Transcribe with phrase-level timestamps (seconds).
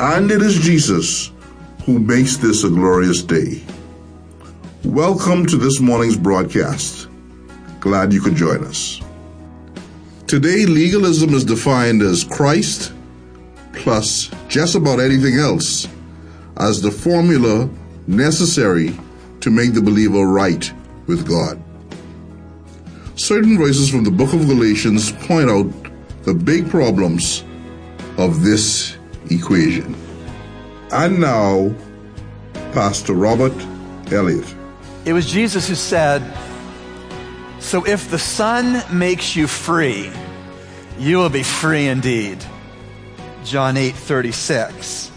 [0.00, 1.30] And it is Jesus
[1.84, 3.62] who makes this a glorious day.
[4.82, 7.06] Welcome to this morning's broadcast.
[7.80, 9.02] Glad you could join us.
[10.26, 12.94] Today, legalism is defined as Christ
[13.74, 15.86] plus just about anything else
[16.56, 17.68] as the formula
[18.06, 18.98] necessary
[19.40, 20.72] to make the believer right
[21.08, 21.62] with God.
[23.16, 25.70] Certain verses from the book of Galatians point out
[26.22, 27.44] the big problems
[28.16, 28.96] of this
[29.30, 29.94] equation.
[30.92, 31.74] And now,
[32.72, 33.54] Pastor Robert
[34.12, 34.54] Elliott.
[35.04, 36.22] It was Jesus who said,
[37.58, 40.10] So if the Son makes you free,
[40.98, 42.44] you will be free indeed.
[43.44, 45.10] John 8 36.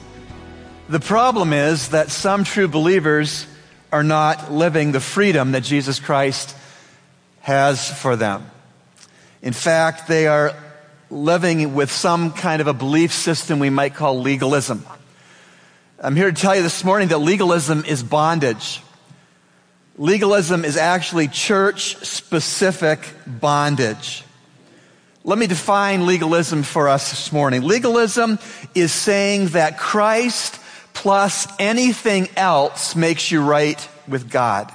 [0.89, 3.47] The problem is that some true believers
[3.91, 6.55] are not living the freedom that Jesus Christ
[7.41, 8.49] has for them.
[9.41, 10.55] In fact, they are
[11.13, 14.85] living with some kind of a belief system we might call legalism.
[15.99, 18.81] I'm here to tell you this morning that legalism is bondage.
[19.97, 24.23] Legalism is actually church specific bondage.
[25.23, 27.61] Let me define legalism for us this morning.
[27.61, 28.39] Legalism
[28.75, 30.59] is saying that Christ
[30.93, 34.71] plus anything else makes you right with God.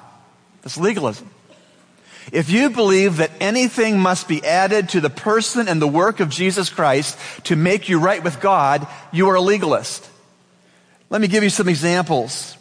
[0.62, 1.28] That's legalism.
[2.32, 6.28] If you believe that anything must be added to the person and the work of
[6.28, 10.08] Jesus Christ to make you right with God, you are a legalist.
[11.10, 12.56] Let me give you some examples.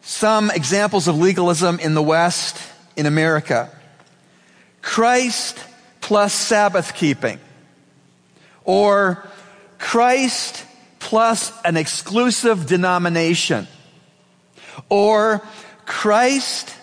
[0.00, 2.58] Some examples of legalism in the West,
[2.96, 3.70] in America.
[4.80, 5.58] Christ
[6.00, 7.38] plus Sabbath keeping.
[8.64, 9.28] Or
[9.78, 10.64] Christ
[10.98, 13.68] plus an exclusive denomination.
[14.88, 15.42] Or
[15.84, 16.74] Christ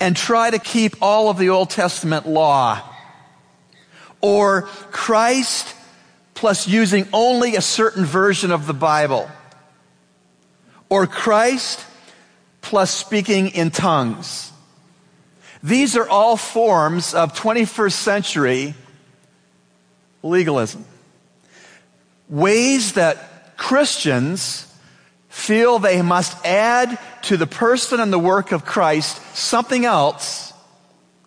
[0.00, 2.82] and try to keep all of the Old Testament law.
[4.20, 5.74] Or Christ
[6.34, 9.30] plus using only a certain version of the Bible
[10.88, 11.84] or Christ
[12.60, 14.52] plus speaking in tongues.
[15.62, 18.74] These are all forms of 21st century
[20.22, 20.84] legalism.
[22.28, 24.65] Ways that Christians
[25.36, 30.54] feel they must add to the person and the work of Christ something else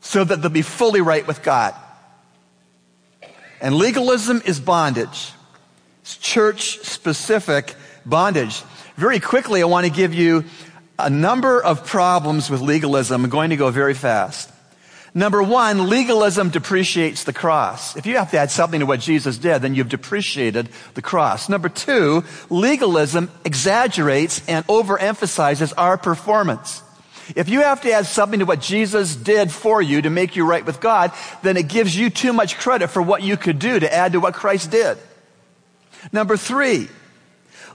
[0.02, 1.75] so that they'll be fully right with God.
[3.62, 5.31] And legalism is bondage.
[6.02, 8.64] It's church specific bondage.
[8.96, 10.44] Very quickly, I want to give you
[10.97, 13.24] a number of problems with legalism.
[13.24, 14.50] I'm going to go very fast.
[15.19, 17.97] Number one, legalism depreciates the cross.
[17.97, 21.50] If you have to add something to what Jesus did, then you've depreciated the cross.
[21.50, 26.81] Number two, legalism exaggerates and overemphasizes our performance.
[27.35, 30.46] If you have to add something to what Jesus did for you to make you
[30.46, 31.12] right with God,
[31.44, 34.22] then it gives you too much credit for what you could do to add to
[34.22, 34.97] what Christ did.
[36.13, 36.88] Number three,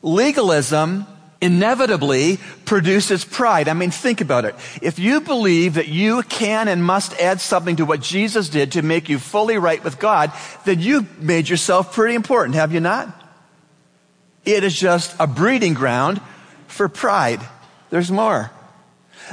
[0.00, 1.06] legalism
[1.44, 3.69] inevitably produces pride.
[3.69, 4.55] I mean, think about it.
[4.81, 8.82] If you believe that you can and must add something to what Jesus did to
[8.82, 10.33] make you fully right with God,
[10.65, 13.22] then you made yourself pretty important, have you not?
[14.44, 16.21] It is just a breeding ground
[16.66, 17.41] for pride.
[17.91, 18.50] There's more.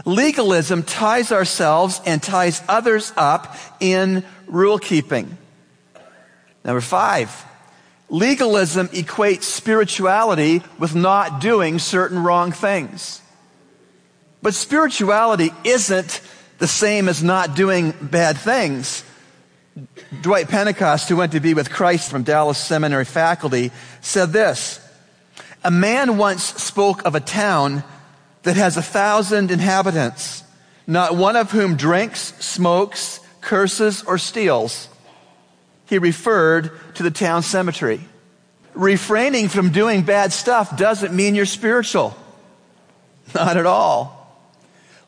[0.05, 5.37] Legalism ties ourselves and ties others up in rule keeping.
[6.63, 7.45] Number five,
[8.11, 13.21] Legalism equates spirituality with not doing certain wrong things.
[14.41, 16.19] But spirituality isn't
[16.57, 19.05] the same as not doing bad things.
[20.19, 23.71] Dwight Pentecost, who went to be with Christ from Dallas Seminary faculty,
[24.01, 24.85] said this
[25.63, 27.81] A man once spoke of a town
[28.43, 30.43] that has a thousand inhabitants,
[30.85, 34.89] not one of whom drinks, smokes, curses, or steals
[35.91, 37.99] he referred to the town cemetery.
[38.73, 42.15] Refraining from doing bad stuff doesn't mean you're spiritual.
[43.35, 44.17] Not at all.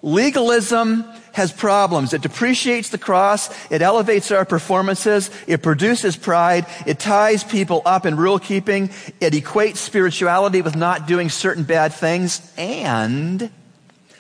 [0.02, 2.14] Legalism has problems.
[2.14, 3.50] It depreciates the cross.
[3.72, 5.32] It elevates our performances.
[5.48, 6.66] It produces pride.
[6.86, 8.90] It ties people up in rule keeping.
[9.22, 12.42] It equates spirituality with not doing certain bad things.
[12.58, 13.50] And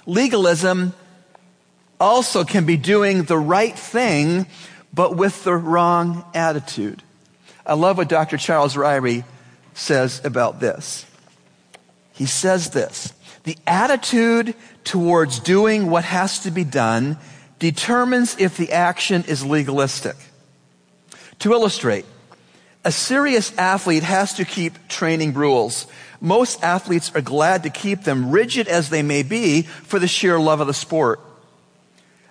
[0.06, 0.94] legalism
[2.00, 4.48] also can be doing the right thing
[4.94, 7.02] but with the wrong attitude.
[7.66, 8.38] I love what Dr.
[8.38, 9.24] Charles Ryrie
[9.74, 11.06] says about this.
[12.14, 13.14] He says this
[13.44, 17.18] The attitude towards doing what has to be done
[17.60, 20.16] determines if the action is legalistic.
[21.40, 22.06] To illustrate,
[22.86, 25.88] a serious athlete has to keep training rules.
[26.20, 30.40] Most athletes are glad to keep them rigid as they may be for the sheer
[30.40, 31.20] love of the sport.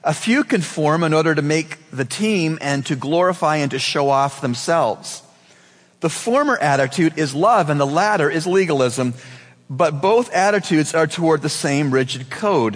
[0.05, 4.09] A few conform in order to make the team and to glorify and to show
[4.09, 5.23] off themselves.
[6.01, 9.15] The former attitude is love and the latter is legalism,
[9.71, 12.71] but both attitudes are toward the same rigid code.